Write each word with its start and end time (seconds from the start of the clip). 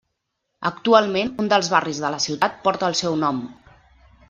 Actualment, 0.69 1.29
un 1.43 1.51
dels 1.51 1.69
barris 1.75 2.01
de 2.05 2.11
la 2.15 2.23
ciutat 2.25 2.59
porta 2.67 2.91
el 2.91 2.99
seu 3.05 3.21
nom. 3.27 3.45